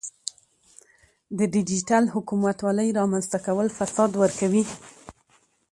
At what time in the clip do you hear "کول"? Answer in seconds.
3.45-3.67